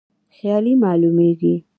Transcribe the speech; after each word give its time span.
خیالي 0.35 0.73
معلومیږي. 0.83 1.55